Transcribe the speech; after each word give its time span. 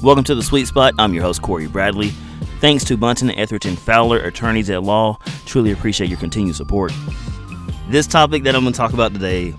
Welcome 0.00 0.22
to 0.24 0.36
the 0.36 0.44
Sweet 0.44 0.68
Spot. 0.68 0.94
I'm 0.96 1.12
your 1.12 1.24
host, 1.24 1.42
Cory 1.42 1.66
Bradley. 1.66 2.10
Thanks 2.60 2.84
to 2.84 2.96
Buntin, 2.96 3.34
Etherton 3.34 3.76
Fowler, 3.76 4.20
attorneys 4.20 4.70
at 4.70 4.84
law. 4.84 5.18
Truly 5.44 5.72
appreciate 5.72 6.08
your 6.08 6.20
continued 6.20 6.54
support. 6.54 6.92
This 7.88 8.06
topic 8.06 8.44
that 8.44 8.54
I'm 8.54 8.62
going 8.62 8.72
to 8.72 8.76
talk 8.76 8.92
about 8.92 9.12
today 9.12 9.54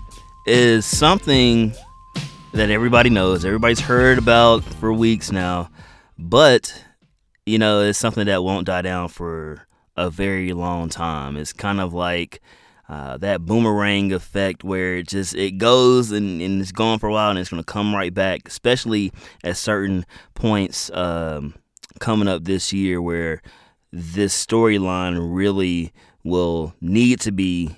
is 0.45 0.85
something 0.85 1.73
that 2.53 2.69
everybody 2.69 3.09
knows, 3.09 3.43
everybody's 3.43 3.81
heard 3.81 4.17
about 4.17 4.63
for 4.63 4.93
weeks 4.93 5.29
now, 5.29 5.69
but 6.17 6.85
you 7.45 7.57
know, 7.57 7.81
it's 7.81 7.99
something 7.99 8.27
that 8.27 8.41
won't 8.41 8.65
die 8.65 8.81
down 8.81 9.09
for 9.09 9.67
a 9.97 10.09
very 10.09 10.53
long 10.53 10.87
time. 10.87 11.35
It's 11.35 11.51
kind 11.51 11.81
of 11.81 11.93
like 11.93 12.41
uh, 12.89 13.17
that 13.17 13.45
boomerang 13.45 14.11
effect 14.11 14.63
where 14.63 14.95
it 14.95 15.07
just 15.07 15.35
it 15.35 15.59
goes 15.59 16.11
and, 16.11 16.41
and 16.41 16.59
it's 16.59 16.71
gone 16.71 16.97
for 16.97 17.07
a 17.07 17.11
while 17.11 17.29
and 17.29 17.37
it's 17.37 17.51
going 17.51 17.61
to 17.61 17.71
come 17.71 17.93
right 17.93 18.13
back, 18.13 18.47
especially 18.47 19.13
at 19.43 19.55
certain 19.55 20.03
points 20.33 20.89
um, 20.91 21.53
coming 21.99 22.27
up 22.27 22.45
this 22.45 22.73
year 22.73 22.99
where 22.99 23.43
this 23.91 24.45
storyline 24.45 25.19
really 25.35 25.93
will 26.23 26.73
need 26.81 27.19
to 27.19 27.31
be 27.31 27.69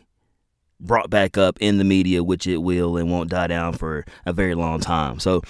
brought 0.79 1.09
back 1.09 1.37
up 1.37 1.57
in 1.59 1.77
the 1.77 1.84
media, 1.84 2.23
which 2.23 2.48
it 2.48 2.57
will 2.57 2.95
and 2.95 3.12
won't 3.12 3.29
die 3.29 3.48
down 3.48 3.73
for 3.73 4.05
a 4.25 4.31
very 4.31 4.55
long 4.55 4.79
time. 4.79 5.20
So, 5.20 5.41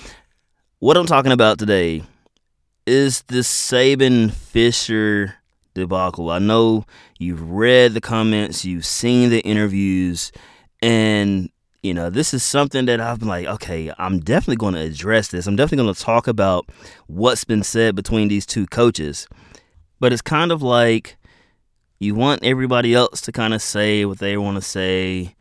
what 0.79 0.97
I'm 0.97 1.05
talking 1.05 1.31
about 1.31 1.59
today 1.59 2.01
is 2.87 3.21
the 3.27 3.41
Saban 3.41 4.31
Fisher 4.33 5.35
debacle. 5.73 6.29
I 6.29 6.39
know 6.39 6.85
you've 7.19 7.49
read 7.49 7.93
the 7.93 8.01
comments, 8.01 8.65
you've 8.65 8.85
seen 8.85 9.29
the 9.29 9.41
interviews, 9.41 10.31
and 10.81 11.49
you 11.83 11.93
know, 11.93 12.09
this 12.11 12.33
is 12.33 12.43
something 12.43 12.85
that 12.85 13.01
I've 13.01 13.19
been 13.19 13.27
like, 13.27 13.47
okay, 13.47 13.91
I'm 13.97 14.19
definitely 14.19 14.57
going 14.57 14.75
to 14.75 14.81
address 14.81 15.29
this. 15.29 15.47
I'm 15.47 15.55
definitely 15.55 15.83
going 15.83 15.95
to 15.95 16.01
talk 16.01 16.27
about 16.27 16.69
what's 17.07 17.43
been 17.43 17.63
said 17.63 17.95
between 17.95 18.27
these 18.27 18.45
two 18.45 18.67
coaches. 18.67 19.27
But 19.99 20.13
it's 20.13 20.21
kind 20.21 20.51
of 20.51 20.61
like 20.61 21.17
you 21.99 22.13
want 22.13 22.43
everybody 22.43 22.93
else 22.93 23.21
to 23.21 23.31
kind 23.31 23.53
of 23.53 23.61
say 23.61 24.05
what 24.05 24.19
they 24.19 24.37
want 24.37 24.57
to 24.57 24.61
say 24.61 25.35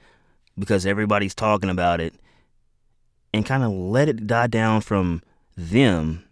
because 0.58 0.86
everybody's 0.86 1.34
talking 1.34 1.70
about 1.70 2.00
it 2.00 2.14
and 3.32 3.44
kind 3.44 3.62
of 3.62 3.70
let 3.70 4.08
it 4.08 4.26
die 4.26 4.46
down 4.46 4.80
from 4.80 5.22
them 5.56 6.24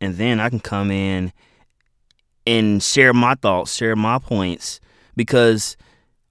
and 0.00 0.16
then 0.16 0.40
I 0.40 0.48
can 0.48 0.60
come 0.60 0.90
in 0.90 1.32
and 2.50 2.82
share 2.82 3.12
my 3.12 3.36
thoughts, 3.36 3.72
share 3.72 3.94
my 3.94 4.18
points 4.18 4.80
because 5.14 5.76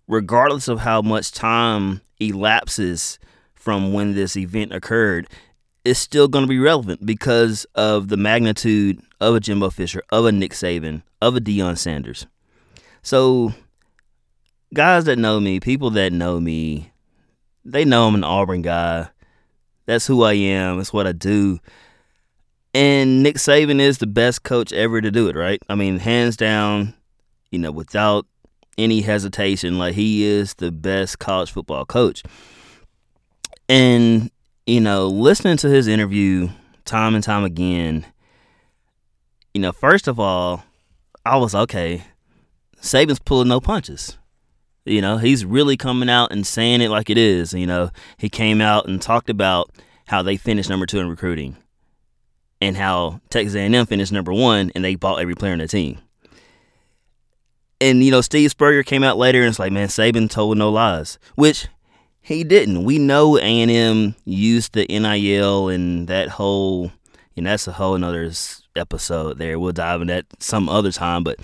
regardless 0.05 0.67
of 0.67 0.79
how 0.79 1.01
much 1.01 1.31
time 1.31 2.01
elapses 2.19 3.17
from 3.53 3.93
when 3.93 4.15
this 4.15 4.35
event 4.35 4.73
occurred, 4.73 5.29
it's 5.85 5.99
still 5.99 6.27
going 6.27 6.43
to 6.43 6.49
be 6.49 6.59
relevant 6.59 7.05
because 7.05 7.65
of 7.73 8.09
the 8.09 8.17
magnitude 8.17 9.01
of 9.21 9.33
a 9.33 9.39
Jimbo 9.39 9.69
Fisher, 9.69 10.03
of 10.11 10.25
a 10.25 10.31
Nick 10.33 10.51
Saban, 10.51 11.03
of 11.21 11.37
a 11.37 11.39
Deion 11.39 11.77
Sanders. 11.77 12.27
So, 13.01 13.53
guys 14.73 15.05
that 15.05 15.17
know 15.17 15.39
me, 15.39 15.61
people 15.61 15.89
that 15.91 16.11
know 16.11 16.41
me, 16.41 16.91
they 17.63 17.85
know 17.85 18.09
I'm 18.09 18.15
an 18.15 18.25
Auburn 18.25 18.61
guy. 18.61 19.07
That's 19.85 20.05
who 20.05 20.23
I 20.23 20.33
am. 20.33 20.77
That's 20.77 20.91
what 20.91 21.07
I 21.07 21.13
do. 21.13 21.59
And 22.73 23.23
Nick 23.23 23.37
Saban 23.37 23.79
is 23.79 23.97
the 23.97 24.07
best 24.07 24.43
coach 24.43 24.71
ever 24.71 25.01
to 25.01 25.09
do 25.09 25.27
it, 25.27 25.35
right? 25.35 25.61
I 25.69 25.75
mean, 25.75 25.97
hands 25.97 26.37
down, 26.37 26.93
you 27.51 27.57
know, 27.57 27.71
without 27.71 28.27
any 28.77 29.01
hesitation, 29.01 29.79
like 29.79 29.95
he 29.95 30.23
is 30.23 30.53
the 30.55 30.71
best 30.71 31.19
college 31.19 31.51
football 31.51 31.85
coach. 31.85 32.23
And, 33.67 34.29
you 34.67 34.81
know, 34.81 35.07
listening 35.07 35.57
to 35.57 35.69
his 35.69 35.87
interview 35.87 36.49
time 36.85 37.15
and 37.15 37.23
time 37.23 37.43
again, 37.43 38.05
you 39.53 39.61
know, 39.61 39.71
first 39.71 40.07
of 40.07 40.19
all, 40.19 40.63
I 41.25 41.37
was 41.37 41.55
okay. 41.55 42.03
Saban's 42.81 43.19
pulling 43.19 43.47
no 43.47 43.59
punches. 43.59 44.17
You 44.85 45.01
know, 45.01 45.17
he's 45.17 45.43
really 45.43 45.75
coming 45.75 46.09
out 46.09 46.31
and 46.31 46.45
saying 46.45 46.81
it 46.81 46.89
like 46.89 47.09
it 47.09 47.17
is. 47.17 47.53
You 47.53 47.67
know, 47.67 47.89
he 48.17 48.29
came 48.29 48.61
out 48.61 48.87
and 48.87 49.01
talked 49.01 49.29
about 49.29 49.71
how 50.07 50.21
they 50.21 50.37
finished 50.37 50.69
number 50.69 50.85
two 50.85 50.99
in 50.99 51.09
recruiting 51.09 51.57
and 52.61 52.75
how 52.75 53.21
Texas 53.29 53.55
A&M 53.55 53.85
finished 53.85 54.11
number 54.11 54.33
one 54.33 54.71
and 54.75 54.83
they 54.83 54.95
bought 54.95 55.21
every 55.21 55.35
player 55.35 55.53
on 55.53 55.59
the 55.59 55.67
team. 55.67 55.99
And 57.81 58.03
you 58.03 58.11
know, 58.11 58.21
Steve 58.21 58.51
Spurrier 58.51 58.83
came 58.83 59.03
out 59.03 59.17
later 59.17 59.39
and 59.39 59.49
it's 59.49 59.59
like, 59.59 59.71
man, 59.71 59.87
Saban 59.87 60.29
told 60.29 60.57
no 60.57 60.69
lies, 60.69 61.17
which 61.35 61.67
he 62.21 62.43
didn't. 62.43 62.83
We 62.83 62.99
know 62.99 63.37
A&M 63.37 64.15
used 64.25 64.73
the 64.73 64.85
NIL 64.87 65.69
and 65.69 66.07
that 66.07 66.29
whole, 66.29 66.91
know, 67.37 67.49
that's 67.49 67.67
a 67.67 67.71
whole 67.71 67.95
another 67.95 68.29
episode 68.75 69.37
there. 69.37 69.57
We'll 69.59 69.71
dive 69.71 70.01
in 70.01 70.07
that 70.07 70.25
some 70.39 70.67
other 70.67 70.91
time, 70.91 71.23
but 71.23 71.39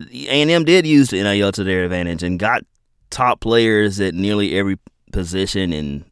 A&M 0.00 0.64
did 0.64 0.86
use 0.86 1.08
the 1.08 1.22
NIL 1.22 1.52
to 1.52 1.64
their 1.64 1.84
advantage 1.84 2.22
and 2.22 2.38
got 2.38 2.62
top 3.10 3.40
players 3.40 4.00
at 4.00 4.14
nearly 4.14 4.58
every 4.58 4.78
position 5.12 5.72
and 5.72 6.04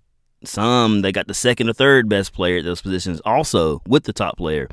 some 0.49 1.03
they 1.03 1.13
got 1.13 1.27
the 1.27 1.35
second 1.35 1.69
or 1.69 1.73
third 1.73 2.09
best 2.09 2.33
player 2.33 2.59
at 2.59 2.65
those 2.65 2.83
positions 2.83 3.21
also 3.21 3.81
with 3.87 4.05
the 4.05 4.13
top 4.13 4.37
player. 4.37 4.69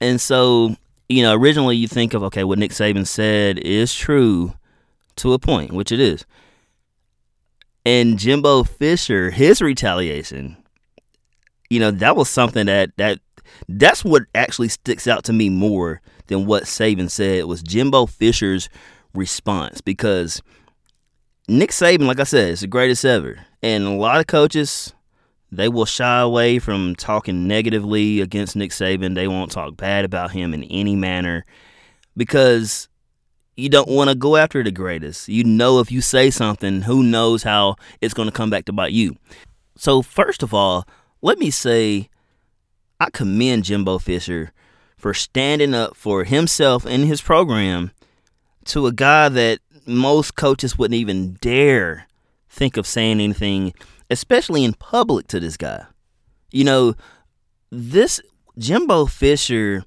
And 0.00 0.20
so, 0.20 0.76
you 1.08 1.22
know, 1.22 1.34
originally 1.34 1.76
you 1.76 1.88
think 1.88 2.14
of 2.14 2.22
okay, 2.24 2.44
what 2.44 2.58
Nick 2.58 2.72
Saban 2.72 3.06
said 3.06 3.58
is 3.58 3.94
true 3.94 4.54
to 5.16 5.32
a 5.32 5.38
point, 5.38 5.72
which 5.72 5.92
it 5.92 6.00
is. 6.00 6.24
And 7.84 8.18
Jimbo 8.18 8.64
Fisher, 8.64 9.30
his 9.30 9.60
retaliation, 9.60 10.56
you 11.68 11.80
know, 11.80 11.90
that 11.90 12.16
was 12.16 12.28
something 12.28 12.66
that 12.66 12.96
that 12.96 13.18
that's 13.68 14.04
what 14.04 14.22
actually 14.34 14.68
sticks 14.68 15.06
out 15.06 15.24
to 15.24 15.32
me 15.32 15.48
more 15.48 16.00
than 16.26 16.46
what 16.46 16.64
Saban 16.64 17.10
said 17.10 17.44
was 17.44 17.62
Jimbo 17.62 18.06
Fisher's 18.06 18.68
response 19.14 19.80
because 19.80 20.42
Nick 21.48 21.70
Saban, 21.70 22.06
like 22.06 22.20
I 22.20 22.24
said, 22.24 22.50
is 22.50 22.60
the 22.60 22.66
greatest 22.66 23.04
ever. 23.04 23.40
And 23.62 23.84
a 23.84 23.90
lot 23.90 24.20
of 24.20 24.26
coaches, 24.26 24.94
they 25.52 25.68
will 25.68 25.84
shy 25.84 26.20
away 26.20 26.58
from 26.58 26.96
talking 26.96 27.46
negatively 27.46 28.22
against 28.22 28.56
Nick 28.56 28.70
Saban. 28.70 29.14
They 29.14 29.28
won't 29.28 29.52
talk 29.52 29.76
bad 29.76 30.06
about 30.06 30.30
him 30.30 30.54
in 30.54 30.64
any 30.64 30.96
manner 30.96 31.44
because 32.16 32.88
you 33.54 33.68
don't 33.68 33.88
want 33.88 34.08
to 34.08 34.16
go 34.16 34.36
after 34.36 34.64
the 34.64 34.70
greatest. 34.70 35.28
You 35.28 35.44
know, 35.44 35.78
if 35.80 35.92
you 35.92 36.00
say 36.00 36.30
something, 36.30 36.80
who 36.80 37.02
knows 37.02 37.42
how 37.42 37.76
it's 38.00 38.14
going 38.14 38.28
to 38.28 38.34
come 38.34 38.48
back 38.48 38.64
to 38.64 38.72
bite 38.72 38.92
you. 38.92 39.16
So, 39.76 40.00
first 40.00 40.42
of 40.42 40.54
all, 40.54 40.88
let 41.20 41.38
me 41.38 41.50
say 41.50 42.08
I 42.98 43.10
commend 43.10 43.64
Jimbo 43.64 43.98
Fisher 43.98 44.52
for 44.96 45.12
standing 45.12 45.74
up 45.74 45.94
for 45.96 46.24
himself 46.24 46.86
and 46.86 47.04
his 47.04 47.20
program 47.20 47.90
to 48.66 48.86
a 48.86 48.92
guy 48.92 49.28
that 49.28 49.58
most 49.84 50.34
coaches 50.34 50.78
wouldn't 50.78 50.98
even 50.98 51.34
dare 51.42 52.06
think 52.48 52.78
of 52.78 52.86
saying 52.86 53.20
anything 53.20 53.74
especially 54.12 54.64
in 54.64 54.74
public 54.74 55.26
to 55.28 55.40
this 55.40 55.56
guy. 55.56 55.84
You 56.50 56.64
know, 56.64 56.94
this 57.70 58.20
Jimbo 58.58 59.06
Fisher, 59.06 59.84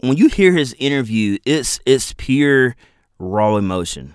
when 0.00 0.16
you 0.16 0.28
hear 0.28 0.52
his 0.52 0.74
interview, 0.78 1.38
it's 1.44 1.80
it's 1.86 2.12
pure 2.18 2.76
raw 3.18 3.56
emotion. 3.56 4.14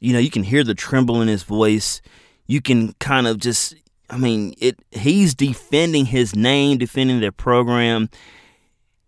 You 0.00 0.12
know, 0.12 0.18
you 0.18 0.30
can 0.30 0.42
hear 0.42 0.64
the 0.64 0.74
tremble 0.74 1.22
in 1.22 1.28
his 1.28 1.44
voice. 1.44 2.02
You 2.46 2.60
can 2.60 2.92
kind 2.94 3.26
of 3.26 3.38
just 3.38 3.74
I 4.10 4.16
mean, 4.16 4.54
it 4.58 4.78
he's 4.90 5.34
defending 5.34 6.06
his 6.06 6.34
name, 6.34 6.78
defending 6.78 7.20
their 7.20 7.32
program. 7.32 8.10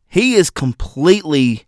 He 0.09 0.35
is 0.35 0.49
completely 0.49 1.65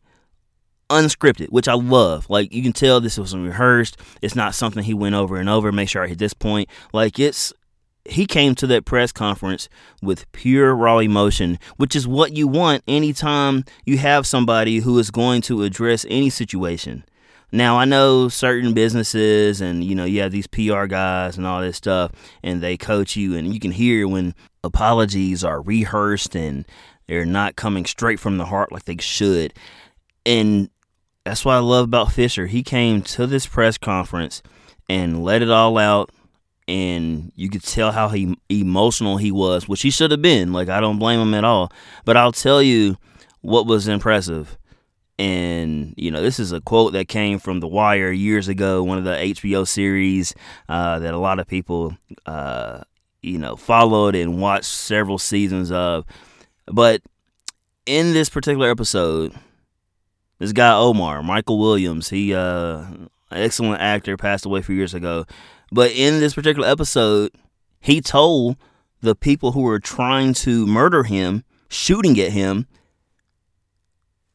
unscripted, 0.88 1.50
which 1.50 1.68
I 1.68 1.74
love. 1.74 2.30
Like 2.30 2.52
you 2.52 2.62
can 2.62 2.72
tell 2.72 3.00
this 3.00 3.18
wasn't 3.18 3.46
rehearsed. 3.46 3.98
It's 4.22 4.36
not 4.36 4.54
something 4.54 4.82
he 4.82 4.94
went 4.94 5.14
over 5.14 5.36
and 5.36 5.48
over. 5.48 5.72
Make 5.72 5.88
sure 5.88 6.04
I 6.04 6.08
hit 6.08 6.18
this 6.18 6.34
point. 6.34 6.68
Like 6.92 7.18
it's 7.18 7.52
he 8.08 8.26
came 8.26 8.54
to 8.56 8.66
that 8.68 8.84
press 8.84 9.12
conference 9.12 9.68
with 10.02 10.30
pure 10.32 10.74
raw 10.74 10.98
emotion, 10.98 11.58
which 11.76 11.94
is 11.94 12.06
what 12.06 12.36
you 12.36 12.48
want 12.48 12.82
anytime 12.88 13.64
you 13.84 13.98
have 13.98 14.26
somebody 14.26 14.78
who 14.78 14.98
is 14.98 15.10
going 15.10 15.42
to 15.42 15.62
address 15.62 16.06
any 16.08 16.30
situation. 16.30 17.04
Now 17.52 17.78
I 17.78 17.84
know 17.84 18.28
certain 18.28 18.74
businesses 18.74 19.60
and 19.60 19.82
you 19.82 19.94
know 19.94 20.04
you 20.04 20.20
have 20.20 20.32
these 20.32 20.46
PR 20.46 20.84
guys 20.86 21.38
and 21.38 21.46
all 21.46 21.62
this 21.62 21.78
stuff 21.78 22.12
and 22.42 22.62
they 22.62 22.76
coach 22.76 23.16
you 23.16 23.36
and 23.36 23.54
you 23.54 23.60
can 23.60 23.70
hear 23.70 24.06
when 24.06 24.34
apologies 24.62 25.44
are 25.44 25.62
rehearsed 25.62 26.34
and 26.34 26.66
they're 27.06 27.24
not 27.24 27.56
coming 27.56 27.86
straight 27.86 28.20
from 28.20 28.36
the 28.36 28.46
heart 28.46 28.70
like 28.70 28.84
they 28.84 28.98
should. 28.98 29.54
And 30.26 30.68
that's 31.24 31.44
what 31.44 31.54
I 31.54 31.60
love 31.60 31.84
about 31.84 32.12
Fisher. 32.12 32.46
He 32.46 32.62
came 32.62 33.00
to 33.02 33.26
this 33.26 33.46
press 33.46 33.78
conference 33.78 34.42
and 34.90 35.24
let 35.24 35.40
it 35.40 35.50
all 35.50 35.78
out 35.78 36.10
and 36.68 37.32
you 37.34 37.48
could 37.48 37.64
tell 37.64 37.90
how 37.90 38.08
he 38.10 38.36
emotional 38.50 39.16
he 39.16 39.32
was, 39.32 39.66
which 39.66 39.80
he 39.80 39.90
should 39.90 40.10
have 40.10 40.20
been. 40.20 40.52
Like 40.52 40.68
I 40.68 40.80
don't 40.80 40.98
blame 40.98 41.18
him 41.18 41.34
at 41.34 41.44
all. 41.44 41.72
But 42.04 42.18
I'll 42.18 42.30
tell 42.30 42.62
you 42.62 42.98
what 43.40 43.66
was 43.66 43.88
impressive. 43.88 44.58
And 45.18 45.94
you 45.96 46.10
know, 46.10 46.22
this 46.22 46.38
is 46.38 46.52
a 46.52 46.60
quote 46.60 46.92
that 46.92 47.08
came 47.08 47.38
from 47.38 47.60
The 47.60 47.66
Wire 47.66 48.12
years 48.12 48.48
ago, 48.48 48.84
one 48.84 48.98
of 48.98 49.04
the 49.04 49.12
HBO 49.14 49.66
series 49.66 50.34
uh, 50.68 50.98
that 50.98 51.14
a 51.14 51.18
lot 51.18 51.40
of 51.40 51.48
people, 51.48 51.96
uh, 52.26 52.82
you 53.22 53.38
know, 53.38 53.56
followed 53.56 54.14
and 54.14 54.40
watched 54.40 54.66
several 54.66 55.18
seasons 55.18 55.72
of. 55.72 56.04
But 56.66 57.00
in 57.86 58.12
this 58.12 58.28
particular 58.28 58.70
episode, 58.70 59.32
this 60.38 60.52
guy 60.52 60.76
Omar, 60.76 61.22
Michael 61.22 61.58
Williams, 61.58 62.10
he 62.10 62.34
uh 62.34 62.84
excellent 63.32 63.80
actor, 63.80 64.16
passed 64.16 64.44
away 64.44 64.60
a 64.60 64.62
few 64.62 64.76
years 64.76 64.94
ago. 64.94 65.24
But 65.70 65.92
in 65.92 66.20
this 66.20 66.34
particular 66.34 66.68
episode, 66.68 67.32
he 67.80 68.00
told 68.00 68.56
the 69.00 69.14
people 69.14 69.52
who 69.52 69.62
were 69.62 69.78
trying 69.78 70.34
to 70.34 70.66
murder 70.66 71.04
him, 71.04 71.44
shooting 71.68 72.18
at 72.20 72.32
him, 72.32 72.66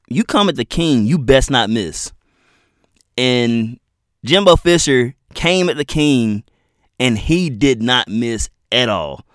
you 0.07 0.23
come 0.23 0.49
at 0.49 0.55
the 0.55 0.65
king, 0.65 1.05
you 1.05 1.17
best 1.17 1.49
not 1.49 1.69
miss. 1.69 2.11
And 3.17 3.79
Jimbo 4.23 4.55
Fisher 4.55 5.15
came 5.33 5.69
at 5.69 5.77
the 5.77 5.85
king 5.85 6.43
and 6.99 7.17
he 7.17 7.49
did 7.49 7.81
not 7.81 8.07
miss 8.07 8.49
at 8.71 8.89
all. 8.89 9.25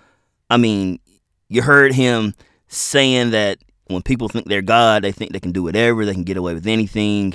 I 0.50 0.56
mean, 0.56 1.00
you 1.48 1.62
heard 1.62 1.92
him 1.92 2.34
saying 2.68 3.30
that 3.30 3.58
when 3.88 4.02
people 4.02 4.28
think 4.28 4.46
they're 4.46 4.62
God, 4.62 5.02
they 5.02 5.12
think 5.12 5.32
they 5.32 5.40
can 5.40 5.52
do 5.52 5.62
whatever, 5.62 6.04
they 6.04 6.14
can 6.14 6.24
get 6.24 6.36
away 6.36 6.54
with 6.54 6.66
anything. 6.66 7.34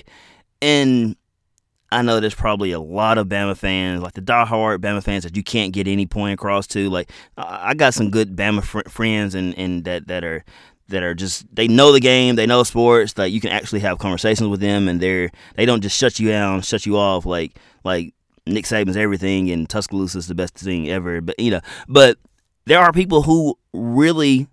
And 0.61 1.15
I 1.93 2.01
know 2.01 2.19
there's 2.19 2.35
probably 2.35 2.71
a 2.71 2.79
lot 2.79 3.17
of 3.17 3.27
Bama 3.27 3.55
fans, 3.55 4.01
like 4.01 4.13
the 4.13 4.21
diehard 4.21 4.79
Bama 4.79 5.03
fans, 5.03 5.23
that 5.23 5.35
you 5.35 5.43
can't 5.43 5.73
get 5.73 5.87
any 5.87 6.05
point 6.05 6.33
across 6.33 6.67
to. 6.67 6.89
Like, 6.89 7.11
I 7.37 7.73
got 7.73 7.93
some 7.93 8.09
good 8.09 8.35
Bama 8.35 8.63
fr- 8.63 8.89
friends 8.89 9.35
and, 9.35 9.57
and 9.57 9.83
that 9.85 10.07
that 10.07 10.23
are 10.23 10.43
that 10.89 11.03
are 11.03 11.13
just 11.13 11.45
they 11.53 11.67
know 11.67 11.91
the 11.91 11.99
game, 11.99 12.35
they 12.35 12.45
know 12.45 12.63
sports. 12.63 13.13
That 13.13 13.31
you 13.31 13.39
can 13.39 13.51
actually 13.51 13.81
have 13.81 13.99
conversations 13.99 14.49
with 14.49 14.59
them, 14.59 14.87
and 14.87 14.99
they're 14.99 15.31
they 15.55 15.65
don't 15.65 15.81
just 15.81 15.97
shut 15.97 16.19
you 16.19 16.29
down, 16.29 16.61
shut 16.61 16.85
you 16.85 16.97
off 16.97 17.25
like 17.25 17.57
like 17.83 18.13
Nick 18.45 18.65
Saban's 18.65 18.97
everything 18.97 19.49
and 19.49 19.69
Tuscaloosa 19.69 20.17
is 20.17 20.27
the 20.27 20.35
best 20.35 20.55
thing 20.55 20.89
ever. 20.89 21.21
But 21.21 21.39
you 21.39 21.51
know, 21.51 21.61
but 21.87 22.17
there 22.65 22.79
are 22.79 22.91
people 22.91 23.23
who 23.23 23.57
really 23.73 24.47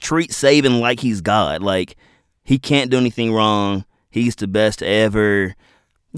treat 0.00 0.30
Saban 0.30 0.80
like 0.80 1.00
he's 1.00 1.20
God. 1.20 1.62
Like 1.62 1.96
he 2.44 2.58
can't 2.58 2.90
do 2.90 2.98
anything 2.98 3.32
wrong. 3.32 3.84
He's 4.10 4.36
the 4.36 4.48
best 4.48 4.82
ever. 4.82 5.54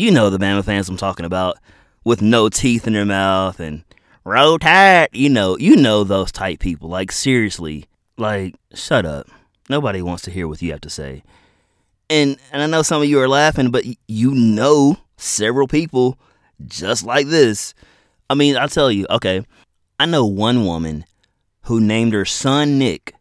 You 0.01 0.11
know 0.11 0.31
the 0.31 0.39
Bama 0.39 0.65
fans 0.65 0.89
I'm 0.89 0.97
talking 0.97 1.27
about 1.27 1.59
with 2.05 2.23
no 2.23 2.49
teeth 2.49 2.87
in 2.87 2.95
their 2.95 3.05
mouth 3.05 3.61
and 3.61 3.85
roll 4.25 4.59
tide. 4.59 5.11
You 5.13 5.29
know, 5.29 5.59
you 5.59 5.77
know 5.77 6.05
those 6.05 6.33
type 6.33 6.61
people. 6.61 6.89
Like 6.89 7.13
seriously, 7.13 7.85
like 8.17 8.55
shut 8.73 9.05
up. 9.05 9.27
Nobody 9.69 10.01
wants 10.01 10.23
to 10.23 10.31
hear 10.31 10.49
what 10.49 10.63
you 10.63 10.71
have 10.71 10.81
to 10.81 10.89
say. 10.89 11.23
And 12.09 12.39
and 12.51 12.63
I 12.63 12.67
know 12.67 12.81
some 12.81 13.03
of 13.03 13.09
you 13.11 13.21
are 13.21 13.29
laughing, 13.29 13.71
but 13.71 13.85
you 14.09 14.31
know 14.31 14.97
several 15.19 15.69
people 15.69 16.19
just 16.65 17.05
like 17.05 17.27
this. 17.27 17.75
I 18.31 18.35
mean, 18.37 18.57
I'll 18.57 18.71
tell 18.71 18.91
you, 18.91 19.07
okay. 19.11 19.45
I 19.99 20.07
know 20.07 20.25
one 20.25 20.65
woman 20.65 21.05
who 21.65 21.79
named 21.79 22.15
her 22.15 22.25
son 22.25 22.79
Nick 22.79 23.13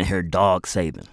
and 0.00 0.08
her 0.08 0.22
dog 0.22 0.66
Saban. 0.66 1.06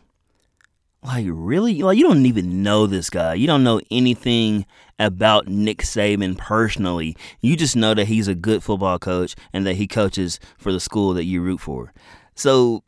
Like, 1.05 1.25
really? 1.29 1.81
Like, 1.81 1.97
you 1.97 2.07
don't 2.07 2.25
even 2.25 2.63
know 2.63 2.87
this 2.87 3.09
guy. 3.09 3.33
You 3.33 3.45
don't 3.45 3.63
know 3.63 3.81
anything 3.91 4.65
about 4.99 5.47
Nick 5.47 5.79
Saban 5.79 6.37
personally. 6.37 7.17
You 7.41 7.57
just 7.57 7.75
know 7.75 7.93
that 7.93 8.07
he's 8.07 8.27
a 8.27 8.35
good 8.35 8.63
football 8.63 8.99
coach 8.99 9.35
and 9.51 9.65
that 9.67 9.75
he 9.75 9.85
coaches 9.85 10.39
for 10.57 10.71
the 10.71 10.79
school 10.79 11.13
that 11.13 11.25
you 11.25 11.41
root 11.41 11.59
for. 11.59 11.93
So, 12.35 12.83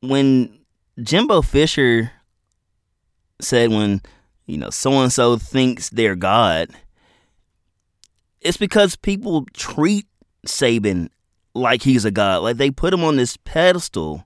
when 0.00 0.58
Jimbo 1.00 1.42
Fisher 1.42 2.10
said, 3.40 3.70
when, 3.70 4.02
you 4.46 4.58
know, 4.58 4.70
so 4.70 4.92
and 4.92 5.12
so 5.12 5.36
thinks 5.36 5.88
they're 5.88 6.16
God, 6.16 6.70
it's 8.40 8.56
because 8.56 8.96
people 8.96 9.46
treat 9.54 10.06
Saban 10.46 11.10
like 11.54 11.82
he's 11.82 12.04
a 12.04 12.10
god. 12.10 12.42
Like 12.42 12.56
they 12.56 12.70
put 12.70 12.94
him 12.94 13.04
on 13.04 13.16
this 13.16 13.36
pedestal. 13.36 14.24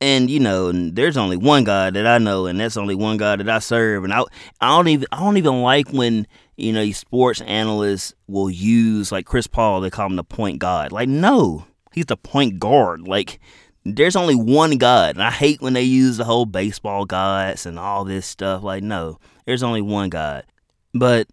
And 0.00 0.28
you 0.28 0.40
know, 0.40 0.72
there's 0.72 1.16
only 1.16 1.36
one 1.36 1.64
God 1.64 1.94
that 1.94 2.06
I 2.06 2.18
know, 2.18 2.46
and 2.46 2.60
that's 2.60 2.76
only 2.76 2.94
one 2.94 3.16
God 3.16 3.40
that 3.40 3.48
I 3.48 3.58
serve. 3.60 4.04
And 4.04 4.12
I, 4.12 4.22
I 4.60 4.76
don't 4.76 4.88
even, 4.88 5.06
I 5.10 5.20
don't 5.20 5.38
even 5.38 5.62
like 5.62 5.88
when 5.90 6.26
you 6.56 6.72
know 6.72 6.90
sports 6.92 7.40
analysts 7.42 8.14
will 8.26 8.50
use 8.50 9.10
like 9.10 9.26
Chris 9.26 9.46
Paul. 9.46 9.80
They 9.80 9.90
call 9.90 10.06
him 10.06 10.16
the 10.16 10.24
point 10.24 10.58
God. 10.58 10.92
Like, 10.92 11.08
no, 11.08 11.64
he's 11.92 12.06
the 12.06 12.16
point 12.16 12.58
guard. 12.58 13.08
Like, 13.08 13.40
there's 13.84 14.16
only 14.16 14.34
one 14.34 14.76
God, 14.76 15.16
and 15.16 15.22
I 15.22 15.30
hate 15.30 15.62
when 15.62 15.72
they 15.72 15.82
use 15.82 16.18
the 16.18 16.24
whole 16.24 16.46
baseball 16.46 17.06
gods 17.06 17.64
and 17.64 17.78
all 17.78 18.04
this 18.04 18.26
stuff. 18.26 18.62
Like, 18.62 18.82
no, 18.82 19.18
there's 19.46 19.62
only 19.62 19.82
one 19.82 20.10
God. 20.10 20.44
But 20.92 21.28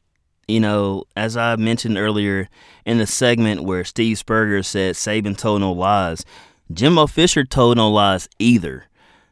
you 0.48 0.60
know, 0.60 1.06
as 1.16 1.38
I 1.38 1.56
mentioned 1.56 1.98
earlier 1.98 2.50
in 2.86 2.98
the 2.98 3.08
segment 3.08 3.64
where 3.64 3.84
Steve 3.84 4.18
Spurrier 4.18 4.64
said 4.64 4.96
Saban 4.96 5.38
told 5.38 5.62
no 5.62 5.72
lies, 5.72 6.26
Jimbo 6.72 7.08
Fisher 7.08 7.44
told 7.44 7.78
no 7.78 7.90
lies 7.92 8.30
either. 8.40 8.86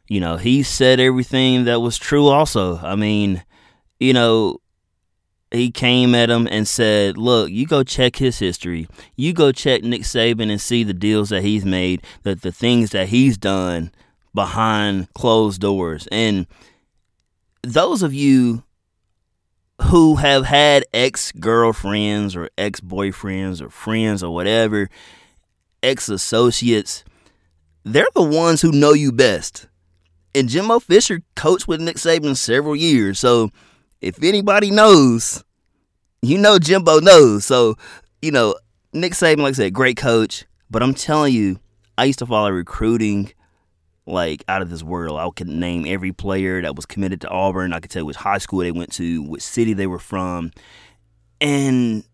You 0.08 0.20
know, 0.20 0.36
he 0.36 0.62
said 0.62 1.00
everything 1.00 1.64
that 1.64 1.80
was 1.80 1.96
true 1.96 2.26
also. 2.26 2.78
I 2.78 2.96
mean, 2.96 3.42
you 3.98 4.12
know, 4.12 4.58
he 5.50 5.70
came 5.70 6.14
at 6.14 6.30
him 6.30 6.48
and 6.50 6.66
said, 6.66 7.16
Look, 7.16 7.50
you 7.50 7.66
go 7.66 7.82
check 7.82 8.16
his 8.16 8.38
history. 8.38 8.88
You 9.16 9.32
go 9.32 9.52
check 9.52 9.82
Nick 9.82 10.02
Saban 10.02 10.50
and 10.50 10.60
see 10.60 10.82
the 10.82 10.94
deals 10.94 11.28
that 11.28 11.42
he's 11.42 11.64
made, 11.64 12.02
that 12.22 12.42
the 12.42 12.52
things 12.52 12.90
that 12.90 13.08
he's 13.08 13.36
done 13.36 13.92
behind 14.34 15.12
closed 15.14 15.60
doors. 15.60 16.08
And 16.10 16.46
those 17.62 18.02
of 18.02 18.14
you 18.14 18.64
who 19.82 20.16
have 20.16 20.44
had 20.46 20.84
ex 20.94 21.32
girlfriends 21.32 22.34
or 22.34 22.48
ex 22.56 22.80
boyfriends 22.80 23.60
or 23.60 23.68
friends 23.68 24.22
or 24.22 24.32
whatever, 24.32 24.88
ex 25.82 26.08
associates, 26.08 27.04
they're 27.84 28.06
the 28.14 28.22
ones 28.22 28.60
who 28.60 28.72
know 28.72 28.92
you 28.92 29.12
best. 29.12 29.66
And 30.34 30.48
Jimbo 30.48 30.80
Fisher 30.80 31.22
coached 31.34 31.68
with 31.68 31.80
Nick 31.80 31.96
Saban 31.96 32.36
several 32.36 32.76
years. 32.76 33.18
So 33.18 33.50
if 34.00 34.22
anybody 34.22 34.70
knows, 34.70 35.44
you 36.22 36.38
know 36.38 36.58
Jimbo 36.58 37.00
knows. 37.00 37.44
So, 37.44 37.76
you 38.20 38.30
know, 38.30 38.54
Nick 38.92 39.12
Saban, 39.12 39.38
like 39.38 39.50
I 39.50 39.52
said, 39.52 39.74
great 39.74 39.96
coach. 39.96 40.46
But 40.70 40.82
I'm 40.82 40.94
telling 40.94 41.34
you, 41.34 41.60
I 41.98 42.04
used 42.04 42.20
to 42.20 42.26
follow 42.26 42.50
recruiting 42.50 43.32
like 44.06 44.44
out 44.48 44.62
of 44.62 44.70
this 44.70 44.82
world. 44.82 45.18
I 45.18 45.28
could 45.34 45.48
name 45.48 45.84
every 45.86 46.12
player 46.12 46.62
that 46.62 46.76
was 46.76 46.86
committed 46.86 47.20
to 47.22 47.28
Auburn. 47.28 47.72
I 47.72 47.80
could 47.80 47.90
tell 47.90 48.04
which 48.04 48.16
high 48.16 48.38
school 48.38 48.60
they 48.60 48.72
went 48.72 48.92
to, 48.94 49.22
which 49.22 49.42
city 49.42 49.74
they 49.74 49.86
were 49.86 49.98
from. 49.98 50.50
And 51.40 52.04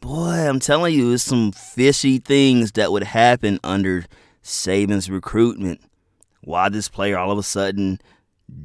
boy, 0.00 0.48
I'm 0.48 0.60
telling 0.60 0.94
you, 0.94 1.12
it's 1.12 1.22
some 1.22 1.52
fishy 1.52 2.18
things 2.18 2.72
that 2.72 2.90
would 2.92 3.04
happen 3.04 3.60
under 3.62 4.04
Saban's 4.48 5.10
recruitment. 5.10 5.80
Why 6.42 6.68
this 6.68 6.88
player 6.88 7.18
all 7.18 7.30
of 7.30 7.38
a 7.38 7.42
sudden 7.42 8.00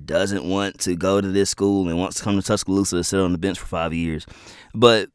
doesn't 0.06 0.46
want 0.46 0.80
to 0.80 0.96
go 0.96 1.20
to 1.20 1.28
this 1.28 1.50
school 1.50 1.90
and 1.90 1.98
wants 1.98 2.18
to 2.18 2.24
come 2.24 2.38
to 2.38 2.42
Tuscaloosa 2.42 2.98
to 2.98 3.04
sit 3.04 3.20
on 3.20 3.34
the 3.34 3.38
bench 3.38 3.60
for 3.60 3.66
five 3.66 3.94
years. 3.94 4.26
But 4.74 5.10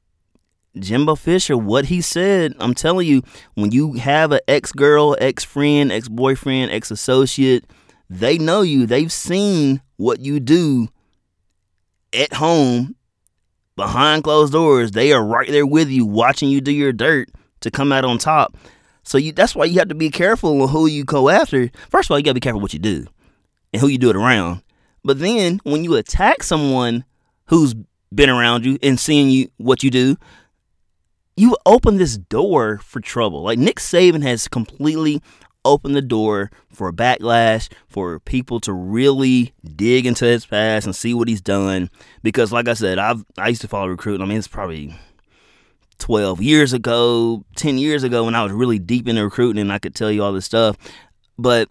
Jimbo 0.79 1.15
Fisher, 1.15 1.57
what 1.57 1.87
he 1.87 2.01
said, 2.01 2.55
I'm 2.61 2.75
telling 2.75 3.07
you, 3.07 3.23
when 3.55 3.73
you 3.73 3.95
have 3.95 4.33
an 4.33 4.41
ex 4.47 4.73
girl, 4.73 5.17
ex 5.19 5.43
friend, 5.43 5.91
ex 5.91 6.09
boyfriend, 6.09 6.71
ex 6.71 6.91
associate, 6.91 7.65
they 8.11 8.39
know 8.39 8.61
you. 8.63 8.87
They've 8.87 9.13
seen 9.13 9.81
what 9.97 10.21
you 10.21 10.39
do 10.39 10.89
at 12.13 12.35
home 12.35 12.95
behind 13.77 14.25
closed 14.25 14.53
doors. 14.53 14.91
They 14.91 15.13
are 15.13 15.25
right 15.25 15.49
there 15.49 15.67
with 15.67 15.89
you, 15.89 16.05
watching 16.05 16.51
you 16.51 16.61
do 16.61 16.73
your 16.73 16.93
dirt 16.93 17.31
to 17.61 17.71
come 17.71 17.93
out 17.93 18.05
on 18.05 18.19
top. 18.19 18.57
So 19.09 19.17
you, 19.17 19.33
that's 19.33 19.57
why 19.57 19.65
you 19.65 19.79
have 19.79 19.89
to 19.89 19.95
be 19.95 20.11
careful 20.11 20.63
of 20.63 20.71
who 20.71 20.87
you 20.87 21.03
go 21.03 21.31
after. 21.31 21.71
First 21.89 22.09
of 22.09 22.11
all, 22.11 22.19
you 22.19 22.25
got 22.25 22.33
to 22.33 22.35
be 22.35 22.41
careful 22.41 22.61
what 22.61 22.75
you 22.75 22.79
do 22.79 23.07
and 23.73 23.81
who 23.81 23.89
you 23.89 23.97
do 23.97 24.11
it 24.11 24.17
around. 24.17 24.63
But 25.03 25.19
then 25.19 25.61
when 25.65 25.83
you 25.83 25.95
attack 25.95 26.43
someone 26.43 27.07
who's 27.47 27.75
been 28.15 28.29
around 28.29 28.67
you 28.67 28.79
and 28.83 29.01
seeing 29.01 29.31
you 29.31 29.49
what 29.57 29.83
you 29.83 29.91
do, 29.91 30.17
you 31.39 31.57
open 31.65 31.97
this 31.97 32.19
door 32.19 32.79
for 32.85 33.01
trouble. 33.01 33.43
Like 33.43 33.59
Nick 33.59 33.77
Saban 33.77 34.23
has 34.23 34.47
completely 34.47 35.23
opened 35.65 35.97
the 35.97 36.03
door 36.03 36.51
for 36.69 36.93
backlash, 36.93 37.73
for 37.87 38.21
people 38.21 38.61
to 38.61 38.75
really 38.75 39.55
dig 39.75 40.05
into 40.05 40.27
his 40.27 40.45
past 40.45 40.85
and 40.85 40.95
see 40.95 41.15
what 41.15 41.29
he's 41.29 41.41
done. 41.41 41.89
Because, 42.23 42.53
like 42.53 42.69
I 42.69 42.75
said, 42.75 42.99
I've 42.99 43.25
I 43.39 43.49
used 43.49 43.63
to 43.63 43.69
follow 43.69 43.89
recruiting. 43.89 44.23
I 44.23 44.27
mean, 44.27 44.39
it's 44.39 44.49
probably 44.49 44.95
12 45.99 46.41
years 46.43 46.73
ago, 46.73 47.45
10 47.57 47.79
years 47.79 48.03
ago 48.03 48.25
when 48.25 48.35
I 48.35 48.43
was 48.43 48.53
really 48.53 48.79
deep 48.79 49.09
into 49.09 49.25
recruiting 49.25 49.61
and 49.61 49.73
I 49.73 49.79
could 49.79 49.95
tell 49.95 50.11
you 50.11 50.23
all 50.23 50.33
this 50.33 50.45
stuff. 50.45 50.77
But 51.39 51.69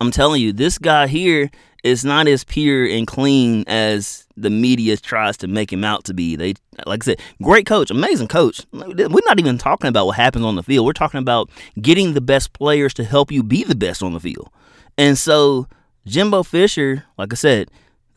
I'm 0.00 0.10
telling 0.10 0.40
you, 0.40 0.52
this 0.52 0.78
guy 0.78 1.06
here 1.06 1.50
is 1.82 2.04
not 2.04 2.28
as 2.28 2.44
pure 2.44 2.86
and 2.86 3.06
clean 3.06 3.64
as 3.66 4.26
the 4.36 4.50
media 4.50 4.96
tries 4.96 5.36
to 5.38 5.48
make 5.48 5.72
him 5.72 5.84
out 5.84 6.04
to 6.04 6.14
be. 6.14 6.36
They, 6.36 6.54
like 6.86 7.04
I 7.04 7.06
said, 7.06 7.20
great 7.42 7.66
coach, 7.66 7.90
amazing 7.90 8.28
coach. 8.28 8.66
We're 8.72 9.20
not 9.26 9.38
even 9.38 9.58
talking 9.58 9.88
about 9.88 10.06
what 10.06 10.16
happens 10.16 10.44
on 10.44 10.56
the 10.56 10.62
field. 10.62 10.86
We're 10.86 10.92
talking 10.92 11.20
about 11.20 11.50
getting 11.80 12.14
the 12.14 12.20
best 12.20 12.52
players 12.52 12.94
to 12.94 13.04
help 13.04 13.30
you 13.32 13.42
be 13.42 13.64
the 13.64 13.74
best 13.74 14.02
on 14.02 14.12
the 14.12 14.20
field. 14.20 14.50
And 14.98 15.16
so, 15.16 15.66
Jimbo 16.06 16.42
Fisher, 16.42 17.04
like 17.16 17.32
I 17.32 17.36
said, 17.36 17.70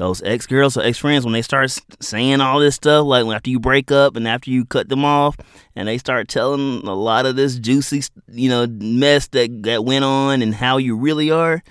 those 0.04 0.22
ex 0.24 0.46
girls 0.46 0.78
or 0.78 0.84
ex 0.84 0.98
friends, 0.98 1.26
when 1.26 1.34
they 1.34 1.42
start 1.42 1.78
saying 2.00 2.42
all 2.42 2.60
this 2.60 2.76
stuff, 2.76 3.06
like 3.06 3.26
after 3.26 3.50
you 3.50 3.60
break 3.60 3.92
up 3.92 4.16
and 4.16 4.28
after 4.28 4.50
you 4.52 4.66
cut 4.66 4.90
them 4.90 5.06
off, 5.06 5.38
and 5.76 5.88
they 5.88 5.98
start 5.98 6.28
telling 6.28 6.86
a 6.86 6.94
lot 6.94 7.26
of 7.26 7.36
this 7.36 7.58
juicy, 7.58 8.04
you 8.28 8.50
know, 8.50 8.68
mess 8.68 9.28
that 9.30 9.64
that 9.64 9.86
went 9.86 10.06
on 10.06 10.42
and 10.42 10.56
how 10.56 10.78
you 10.78 10.96
really 10.96 11.32
are 11.32 11.62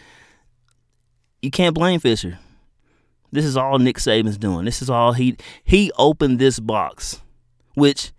you 1.42 1.50
can't 1.50 1.74
blame 1.74 2.00
Fisher. 2.00 2.38
This 3.32 3.44
is 3.44 3.56
all 3.56 3.78
Nick 3.78 3.96
Saban's 3.96 4.38
doing. 4.38 4.64
This 4.64 4.80
is 4.80 4.88
all 4.88 5.12
he 5.12 5.36
he 5.64 5.90
opened 5.98 6.38
this 6.38 6.60
box. 6.60 7.20
Which 7.74 8.12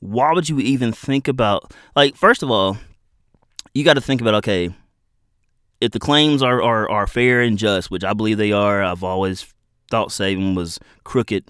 why 0.00 0.32
would 0.32 0.48
you 0.48 0.58
even 0.60 0.92
think 0.92 1.28
about 1.28 1.72
like 1.94 2.16
first 2.16 2.42
of 2.42 2.50
all, 2.50 2.78
you 3.74 3.84
got 3.84 3.94
to 3.94 4.00
think 4.00 4.20
about 4.20 4.34
okay, 4.36 4.74
if 5.84 5.92
the 5.92 6.00
claims 6.00 6.42
are, 6.42 6.62
are 6.62 6.88
are 6.88 7.06
fair 7.06 7.40
and 7.40 7.58
just, 7.58 7.90
which 7.90 8.04
I 8.04 8.14
believe 8.14 8.38
they 8.38 8.52
are, 8.52 8.82
I've 8.82 9.04
always 9.04 9.46
thought 9.90 10.08
Saban 10.08 10.56
was 10.56 10.80
crooked 11.04 11.44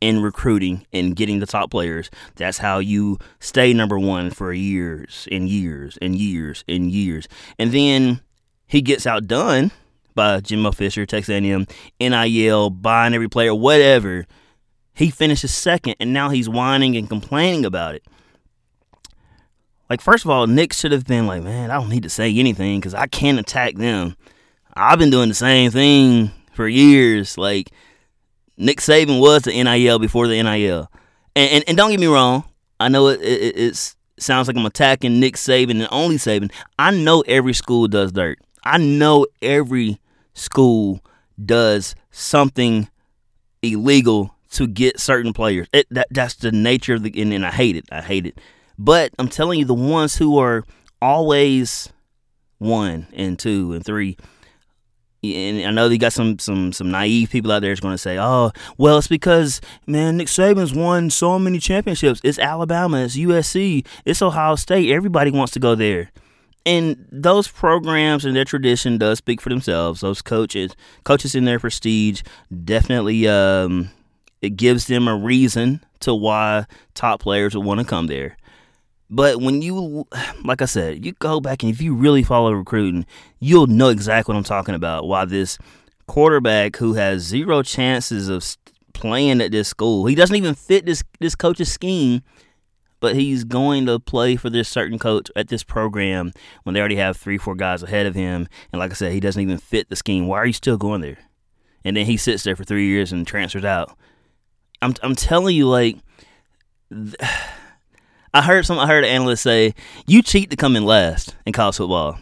in 0.00 0.22
recruiting 0.22 0.86
and 0.92 1.16
getting 1.16 1.40
the 1.40 1.46
top 1.46 1.70
players. 1.70 2.10
That's 2.36 2.58
how 2.58 2.78
you 2.78 3.18
stay 3.38 3.72
number 3.72 3.98
one 3.98 4.30
for 4.30 4.52
years 4.52 5.26
and 5.30 5.48
years 5.48 5.98
and 6.00 6.16
years 6.16 6.64
and 6.68 6.90
years. 6.90 7.26
And 7.58 7.72
then 7.72 8.20
he 8.66 8.82
gets 8.82 9.06
outdone 9.06 9.70
by 10.14 10.40
Jimbo 10.40 10.72
Fisher, 10.72 11.06
Texas 11.06 11.32
A&M, 11.32 11.66
NIL, 12.00 12.70
buying 12.70 13.14
every 13.14 13.28
player, 13.28 13.54
whatever. 13.54 14.26
He 14.94 15.10
finishes 15.10 15.54
second, 15.54 15.96
and 16.00 16.12
now 16.12 16.28
he's 16.28 16.48
whining 16.48 16.96
and 16.96 17.08
complaining 17.08 17.64
about 17.64 17.94
it. 17.94 18.04
Like, 19.90 20.00
first 20.00 20.24
of 20.24 20.30
all, 20.30 20.46
Nick 20.46 20.72
should 20.72 20.92
have 20.92 21.04
been 21.04 21.26
like, 21.26 21.42
man, 21.42 21.72
I 21.72 21.74
don't 21.74 21.88
need 21.88 22.04
to 22.04 22.08
say 22.08 22.32
anything 22.32 22.78
because 22.78 22.94
I 22.94 23.08
can't 23.08 23.40
attack 23.40 23.74
them. 23.74 24.16
I've 24.74 25.00
been 25.00 25.10
doing 25.10 25.28
the 25.28 25.34
same 25.34 25.72
thing 25.72 26.30
for 26.52 26.68
years. 26.68 27.36
Like, 27.36 27.70
Nick 28.56 28.78
Saban 28.78 29.20
was 29.20 29.42
the 29.42 29.62
NIL 29.62 29.98
before 29.98 30.28
the 30.28 30.40
NIL. 30.40 30.88
And, 31.34 31.50
and, 31.50 31.64
and 31.66 31.76
don't 31.76 31.90
get 31.90 31.98
me 31.98 32.06
wrong, 32.06 32.44
I 32.78 32.88
know 32.88 33.08
it, 33.08 33.20
it, 33.20 33.56
it 33.56 33.94
sounds 34.20 34.46
like 34.46 34.56
I'm 34.56 34.64
attacking 34.64 35.18
Nick 35.18 35.34
Saban 35.34 35.72
and 35.72 35.88
only 35.90 36.16
Saban. 36.16 36.52
I 36.78 36.92
know 36.92 37.22
every 37.22 37.52
school 37.52 37.88
does 37.88 38.12
dirt. 38.12 38.38
I 38.64 38.78
know 38.78 39.26
every 39.42 39.98
school 40.34 41.04
does 41.44 41.96
something 42.12 42.88
illegal 43.62 44.36
to 44.52 44.68
get 44.68 45.00
certain 45.00 45.32
players. 45.32 45.66
It, 45.72 45.86
that 45.90 46.08
that's 46.10 46.34
the 46.34 46.52
nature 46.52 46.94
of 46.94 47.02
the 47.02 47.20
and, 47.20 47.32
and 47.32 47.46
I 47.46 47.50
hate 47.50 47.76
it. 47.76 47.86
I 47.90 48.02
hate 48.02 48.26
it. 48.26 48.38
But 48.82 49.12
I'm 49.18 49.28
telling 49.28 49.58
you, 49.58 49.66
the 49.66 49.74
ones 49.74 50.16
who 50.16 50.38
are 50.38 50.64
always 51.02 51.92
one 52.56 53.06
and 53.12 53.38
two 53.38 53.74
and 53.74 53.84
three. 53.84 54.16
And 55.22 55.66
I 55.66 55.70
know 55.70 55.86
you 55.86 55.98
got 55.98 56.14
some 56.14 56.38
some 56.38 56.72
some 56.72 56.90
naive 56.90 57.28
people 57.28 57.52
out 57.52 57.60
there 57.60 57.72
that's 57.72 57.80
going 57.80 57.92
to 57.92 57.98
say, 57.98 58.18
"Oh, 58.18 58.52
well, 58.78 58.96
it's 58.96 59.06
because 59.06 59.60
man, 59.86 60.16
Nick 60.16 60.28
Saban's 60.28 60.72
won 60.72 61.10
so 61.10 61.38
many 61.38 61.58
championships. 61.58 62.22
It's 62.24 62.38
Alabama, 62.38 63.04
it's 63.04 63.18
USC, 63.18 63.86
it's 64.06 64.22
Ohio 64.22 64.54
State. 64.56 64.90
Everybody 64.90 65.30
wants 65.30 65.52
to 65.52 65.60
go 65.60 65.74
there." 65.74 66.10
and 66.66 67.06
those 67.10 67.48
programs 67.48 68.26
and 68.26 68.36
their 68.36 68.44
tradition 68.44 68.98
does 68.98 69.16
speak 69.16 69.40
for 69.40 69.48
themselves. 69.48 70.02
Those 70.02 70.20
coaches, 70.20 70.76
coaches 71.04 71.34
in 71.34 71.46
their 71.46 71.58
prestige, 71.58 72.20
definitely 72.64 73.26
um, 73.26 73.90
it 74.42 74.56
gives 74.56 74.86
them 74.86 75.08
a 75.08 75.16
reason 75.16 75.82
to 76.00 76.14
why 76.14 76.66
top 76.92 77.20
players 77.20 77.54
would 77.54 77.64
want 77.64 77.80
to 77.80 77.86
come 77.86 78.08
there. 78.08 78.36
But 79.10 79.40
when 79.40 79.60
you, 79.60 80.06
like 80.44 80.62
I 80.62 80.66
said, 80.66 81.04
you 81.04 81.12
go 81.12 81.40
back 81.40 81.62
and 81.62 81.72
if 81.72 81.80
you 81.82 81.94
really 81.94 82.22
follow 82.22 82.52
recruiting, 82.52 83.06
you'll 83.40 83.66
know 83.66 83.88
exactly 83.88 84.32
what 84.32 84.38
I'm 84.38 84.44
talking 84.44 84.74
about. 84.74 85.08
Why 85.08 85.24
this 85.24 85.58
quarterback 86.06 86.76
who 86.76 86.94
has 86.94 87.22
zero 87.22 87.62
chances 87.62 88.28
of 88.28 88.56
playing 88.92 89.40
at 89.40 89.50
this 89.50 89.68
school, 89.68 90.06
he 90.06 90.14
doesn't 90.14 90.36
even 90.36 90.54
fit 90.54 90.86
this 90.86 91.02
this 91.18 91.34
coach's 91.34 91.70
scheme 91.70 92.22
but 93.00 93.16
he's 93.16 93.44
going 93.44 93.86
to 93.86 93.98
play 93.98 94.36
for 94.36 94.50
this 94.50 94.68
certain 94.68 94.98
coach 94.98 95.30
at 95.34 95.48
this 95.48 95.64
program 95.64 96.32
when 96.62 96.74
they 96.74 96.80
already 96.80 96.96
have 96.96 97.16
three, 97.16 97.38
four 97.38 97.54
guys 97.54 97.82
ahead 97.82 98.06
of 98.06 98.14
him. 98.14 98.46
And 98.72 98.78
like 98.78 98.90
I 98.90 98.94
said, 98.94 99.12
he 99.12 99.20
doesn't 99.20 99.40
even 99.40 99.58
fit 99.58 99.88
the 99.88 99.96
scheme. 99.96 100.26
Why 100.26 100.38
are 100.38 100.46
you 100.46 100.52
still 100.52 100.76
going 100.76 101.00
there? 101.00 101.16
And 101.82 101.96
then 101.96 102.04
he 102.06 102.18
sits 102.18 102.42
there 102.42 102.56
for 102.56 102.64
three 102.64 102.86
years 102.86 103.10
and 103.10 103.26
transfers 103.26 103.64
out. 103.64 103.96
I'm 104.82 104.94
I'm 105.02 105.14
telling 105.14 105.56
you, 105.56 105.66
like, 105.66 105.96
I 108.32 108.42
heard 108.42 108.64
some 108.64 108.78
I 108.78 108.86
heard 108.86 109.04
an 109.04 109.10
analyst 109.10 109.42
say 109.42 109.74
you 110.06 110.22
cheat 110.22 110.50
to 110.50 110.56
come 110.56 110.76
in 110.76 110.84
last 110.84 111.34
in 111.46 111.52
college 111.52 111.76
football. 111.76 112.18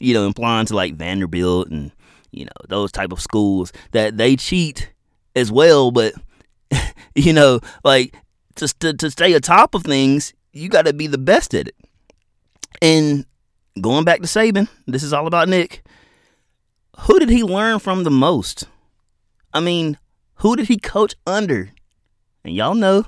You 0.00 0.14
know, 0.14 0.26
implying 0.26 0.66
to 0.66 0.76
like 0.76 0.94
Vanderbilt 0.94 1.68
and 1.68 1.90
you 2.30 2.44
know 2.44 2.52
those 2.68 2.92
type 2.92 3.12
of 3.12 3.20
schools 3.20 3.72
that 3.92 4.16
they 4.16 4.36
cheat 4.36 4.92
as 5.34 5.50
well, 5.50 5.90
but 5.90 6.14
you 7.14 7.32
know, 7.32 7.60
like 7.84 8.14
to, 8.56 8.68
to, 8.78 8.94
to 8.94 9.10
stay 9.10 9.32
atop 9.32 9.74
of 9.74 9.84
things, 9.84 10.34
you 10.52 10.68
got 10.68 10.86
to 10.86 10.92
be 10.92 11.06
the 11.06 11.18
best 11.18 11.54
at 11.54 11.68
it. 11.68 11.76
And 12.82 13.24
going 13.80 14.04
back 14.04 14.20
to 14.20 14.26
Saban, 14.26 14.68
this 14.86 15.02
is 15.02 15.12
all 15.12 15.26
about 15.26 15.48
Nick. 15.48 15.82
Who 17.00 17.18
did 17.18 17.30
he 17.30 17.42
learn 17.42 17.78
from 17.78 18.04
the 18.04 18.10
most? 18.10 18.64
I 19.52 19.60
mean, 19.60 19.98
who 20.36 20.56
did 20.56 20.68
he 20.68 20.76
coach 20.76 21.14
under? 21.26 21.70
And 22.44 22.54
y'all 22.54 22.74
know, 22.74 23.06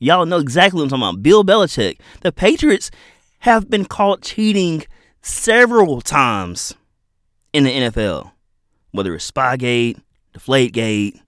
y'all 0.00 0.26
know 0.26 0.38
exactly 0.38 0.78
what 0.78 0.84
I'm 0.84 0.88
talking 0.90 1.02
about. 1.02 1.22
Bill 1.22 1.44
Belichick. 1.44 1.98
The 2.22 2.32
Patriots 2.32 2.90
have 3.40 3.68
been 3.68 3.84
caught 3.84 4.22
cheating 4.22 4.84
several 5.22 6.00
times 6.00 6.74
in 7.52 7.64
the 7.64 7.70
NFL, 7.70 8.32
whether 8.92 9.14
it's 9.14 9.30
Spygate, 9.30 10.00
Deflategate, 10.34 11.20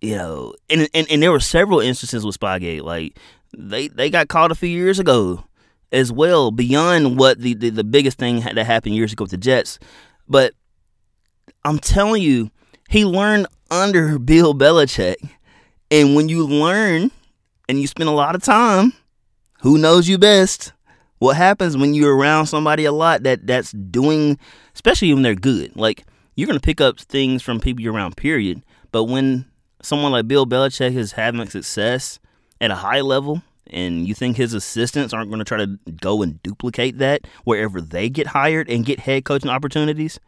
you 0.00 0.16
know, 0.16 0.54
and, 0.68 0.88
and 0.94 1.10
and 1.10 1.22
there 1.22 1.32
were 1.32 1.40
several 1.40 1.80
instances 1.80 2.24
with 2.24 2.38
Spygate. 2.38 2.82
Like 2.82 3.18
they 3.56 3.88
they 3.88 4.10
got 4.10 4.28
caught 4.28 4.52
a 4.52 4.54
few 4.54 4.68
years 4.68 4.98
ago 4.98 5.44
as 5.94 6.10
well, 6.10 6.50
beyond 6.50 7.18
what 7.18 7.38
the, 7.38 7.54
the, 7.54 7.70
the 7.70 7.84
biggest 7.84 8.18
thing 8.18 8.40
that 8.40 8.66
happened 8.66 8.96
years 8.96 9.12
ago 9.12 9.24
with 9.24 9.30
the 9.30 9.36
Jets. 9.36 9.78
But 10.28 10.52
I'm 11.64 11.78
telling 11.78 12.20
you, 12.20 12.50
he 12.88 13.04
learned 13.04 13.46
under 13.70 14.18
Bill 14.18 14.54
Belichick. 14.54 15.16
And 15.90 16.16
when 16.16 16.28
you 16.28 16.44
learn 16.44 17.12
and 17.68 17.80
you 17.80 17.86
spend 17.86 18.08
a 18.08 18.12
lot 18.12 18.34
of 18.34 18.42
time, 18.42 18.92
who 19.60 19.78
knows 19.78 20.08
you 20.08 20.18
best? 20.18 20.72
What 21.18 21.36
happens 21.36 21.76
when 21.76 21.94
you're 21.94 22.16
around 22.16 22.46
somebody 22.46 22.84
a 22.84 22.92
lot 22.92 23.22
that 23.22 23.46
that's 23.46 23.72
doing, 23.72 24.38
especially 24.74 25.12
when 25.14 25.22
they're 25.22 25.34
good? 25.34 25.74
Like 25.76 26.04
you're 26.34 26.46
gonna 26.46 26.60
pick 26.60 26.80
up 26.80 27.00
things 27.00 27.42
from 27.42 27.60
people 27.60 27.82
you're 27.82 27.94
around. 27.94 28.16
Period. 28.16 28.62
But 28.92 29.04
when 29.04 29.46
someone 29.82 30.12
like 30.12 30.28
Bill 30.28 30.46
Belichick 30.46 30.94
is 30.94 31.12
having 31.12 31.48
success 31.48 32.18
at 32.60 32.70
a 32.70 32.76
high 32.76 33.00
level, 33.00 33.42
and 33.68 34.06
you 34.06 34.14
think 34.14 34.36
his 34.36 34.54
assistants 34.54 35.12
aren't 35.12 35.30
going 35.30 35.38
to 35.38 35.44
try 35.44 35.58
to 35.58 35.78
go 36.00 36.22
and 36.22 36.42
duplicate 36.42 36.98
that 36.98 37.22
wherever 37.44 37.80
they 37.80 38.08
get 38.08 38.28
hired 38.28 38.68
and 38.68 38.84
get 38.84 39.00
head 39.00 39.24
coaching 39.24 39.50
opportunities? 39.50 40.20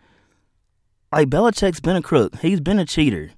Like 1.13 1.29
Belichick's 1.29 1.81
been 1.81 1.97
a 1.97 2.03
crook. 2.03 2.37
He's 2.37 2.61
been 2.61 2.79
a 2.79 2.85
cheater. 2.85 3.31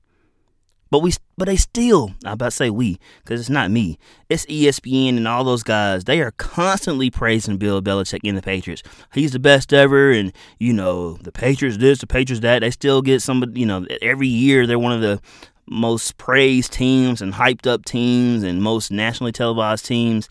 But 0.90 1.00
we, 1.00 1.12
but 1.36 1.46
they 1.46 1.56
still, 1.56 2.12
I'm 2.24 2.32
about 2.32 2.46
to 2.46 2.50
say 2.52 2.70
we, 2.70 2.98
because 3.22 3.40
it's 3.40 3.50
not 3.50 3.70
me. 3.70 3.98
It's 4.28 4.46
ESPN 4.46 5.16
and 5.16 5.28
all 5.28 5.44
those 5.44 5.62
guys. 5.62 6.04
They 6.04 6.20
are 6.20 6.30
constantly 6.32 7.10
praising 7.10 7.58
Bill 7.58 7.82
Belichick 7.82 8.20
in 8.22 8.34
the 8.34 8.42
Patriots. 8.42 8.82
He's 9.12 9.32
the 9.32 9.38
best 9.38 9.72
ever, 9.72 10.10
and 10.10 10.32
you 10.58 10.72
know 10.72 11.14
the 11.14 11.32
Patriots 11.32 11.76
this, 11.76 11.98
the 11.98 12.06
Patriots 12.06 12.40
that. 12.40 12.60
They 12.60 12.70
still 12.70 13.02
get 13.02 13.20
some, 13.20 13.44
you 13.54 13.66
know, 13.66 13.86
every 14.00 14.28
year 14.28 14.66
they're 14.66 14.78
one 14.78 14.92
of 14.92 15.02
the 15.02 15.20
most 15.66 16.16
praised 16.16 16.72
teams 16.72 17.20
and 17.20 17.34
hyped 17.34 17.66
up 17.66 17.84
teams 17.84 18.42
and 18.42 18.62
most 18.62 18.90
nationally 18.90 19.32
televised 19.32 19.84
teams. 19.84 20.28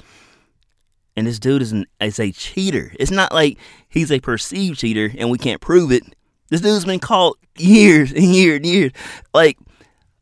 And 1.16 1.26
this 1.26 1.40
dude 1.40 1.62
is, 1.62 1.72
an, 1.72 1.86
is 2.00 2.20
a 2.20 2.32
cheater. 2.32 2.94
It's 3.00 3.12
not 3.12 3.32
like 3.32 3.58
he's 3.90 4.12
a 4.12 4.20
perceived 4.20 4.80
cheater 4.80 5.12
and 5.18 5.30
we 5.30 5.38
can't 5.38 5.62
prove 5.62 5.92
it. 5.92 6.04
This 6.50 6.62
dude's 6.62 6.86
been 6.86 7.00
caught 7.00 7.38
years 7.58 8.12
and 8.12 8.24
years 8.24 8.58
and 8.58 8.66
years. 8.66 8.92
Like, 9.34 9.58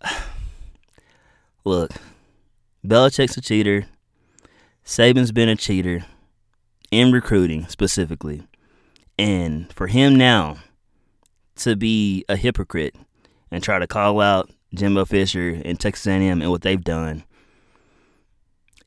look, 1.66 1.92
Belichick's 2.86 3.38
a 3.38 3.42
cheater. 3.42 3.86
Saban's 4.86 5.32
been 5.32 5.50
a 5.50 5.56
cheater 5.56 6.06
in 6.92 7.12
recruiting 7.12 7.68
specifically. 7.68 8.44
And 9.18 9.72
for 9.74 9.88
him 9.88 10.16
now 10.16 10.58
to 11.58 11.76
be 11.76 12.26
a 12.28 12.36
hypocrite 12.36 12.96
and 13.52 13.64
try 13.64 13.80
to 13.80 13.88
call 13.88 14.22
out 14.22 14.52
Jimbo 14.74 15.06
Fisher 15.06 15.62
and 15.64 15.80
Texas 15.80 16.08
A&M 16.08 16.42
and 16.42 16.52
what 16.52 16.62
they've 16.62 16.84
done. 16.84 17.24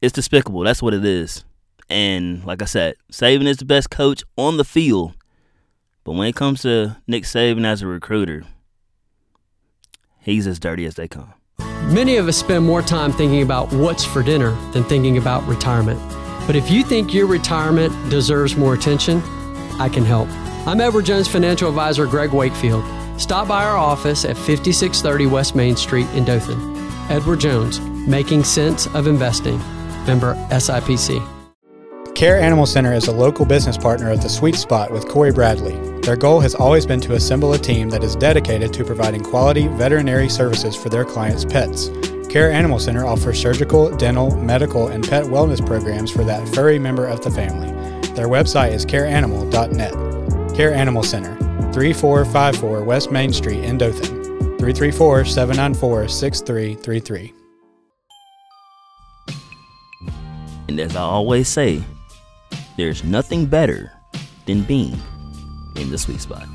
It's 0.01 0.13
despicable. 0.13 0.61
That's 0.61 0.83
what 0.83 0.95
it 0.95 1.05
is. 1.05 1.45
And 1.89 2.45
like 2.45 2.63
I 2.63 2.67
said, 2.67 2.95
Saban 3.11 3.47
is 3.47 3.57
the 3.57 3.65
best 3.65 3.91
coach 3.91 4.23
on 4.37 4.59
the 4.59 4.65
field. 4.65 5.15
But 6.05 6.13
when 6.13 6.29
it 6.29 6.37
comes 6.37 6.63
to 6.63 6.97
Nick 7.07 7.25
Saban 7.25 7.65
as 7.65 7.83
a 7.83 7.87
recruiter, 7.87 8.45
he's 10.21 10.47
as 10.47 10.59
dirty 10.59 10.85
as 10.85 10.95
they 10.95 11.09
come. 11.09 11.35
Many 11.89 12.17
of 12.17 12.29
us 12.29 12.37
spend 12.37 12.67
more 12.67 12.83
time 12.83 13.13
thinking 13.13 13.43
about 13.43 13.73
what's 13.73 14.05
for 14.05 14.23
dinner 14.23 14.51
than 14.73 14.85
thinking 14.85 15.17
about 15.17 15.47
retirement. 15.47 15.99
But 16.47 16.57
if 16.57 16.71
you 16.71 16.83
think 16.83 17.15
your 17.15 17.27
retirement 17.27 17.93
deserves 18.11 18.57
more 18.57 18.75
attention, 18.75 19.23
I 19.79 19.89
can 19.89 20.05
help. 20.05 20.29
I'm 20.67 20.81
Edward 20.81 21.07
Jones 21.07 21.29
financial 21.29 21.69
advisor 21.69 22.07
Greg 22.07 22.33
Wakefield. 22.33 22.85
Stop 23.19 23.49
by 23.49 23.65
our 23.65 23.77
office 23.77 24.25
at 24.25 24.37
5630 24.37 25.27
West 25.27 25.55
Main 25.55 25.77
Street 25.77 26.07
in 26.11 26.25
Dothan. 26.25 26.77
Edward 27.11 27.41
Jones, 27.41 27.81
Making 27.81 28.45
Sense 28.45 28.87
of 28.89 29.07
Investing, 29.07 29.59
member 30.07 30.35
SIPC. 30.51 31.27
Care 32.15 32.39
Animal 32.39 32.67
Center 32.67 32.93
is 32.93 33.07
a 33.07 33.13
local 33.13 33.47
business 33.47 33.79
partner 33.79 34.11
of 34.11 34.23
the 34.23 34.29
Sweet 34.29 34.57
Spot 34.57 34.91
with 34.91 35.09
Cory 35.09 35.33
Bradley. 35.33 35.88
Their 36.09 36.17
goal 36.17 36.41
has 36.41 36.55
always 36.55 36.87
been 36.87 37.03
to 37.03 37.17
assemble 37.17 37.53
a 37.53 37.59
team 37.59 37.91
that 37.91 38.03
is 38.03 38.17
dedicated 38.17 38.73
to 38.73 38.83
providing 38.83 39.23
quality 39.23 39.67
veterinary 39.67 40.31
services 40.31 40.75
for 40.75 40.89
their 40.89 41.05
clients' 41.05 41.45
pets. 41.45 41.91
Care 42.31 42.51
Animal 42.51 42.79
Center 42.79 43.05
offers 43.05 43.39
surgical, 43.39 43.95
dental, 43.95 44.35
medical, 44.37 44.89
and 44.89 45.07
pet 45.07 45.25
wellness 45.25 45.61
programs 45.67 46.11
for 46.11 46.25
that 46.25 46.49
furry 46.55 46.79
member 46.79 47.05
of 47.07 47.21
the 47.21 47.31
family. 47.31 47.73
Their 48.15 48.27
website 48.27 48.73
is 48.73 48.87
careanimal.net. 48.87 50.57
Care 50.57 50.73
Animal 50.73 51.03
Center, 51.03 51.37
3454 51.75 52.85
West 52.85 53.11
Main 53.11 53.31
Street 53.31 53.63
in 53.63 53.77
Dothan. 53.77 54.23
334 54.57 55.27
794 55.27 56.09
6333. 56.09 57.35
And 60.69 60.81
as 60.81 60.97
I 60.97 61.03
always 61.03 61.49
say, 61.49 61.83
there's 62.79 63.05
nothing 63.05 63.45
better 63.45 63.93
than 64.47 64.63
being 64.63 64.99
in 65.81 65.91
the 65.91 65.99
sweet 65.99 66.21
spot. 66.21 66.47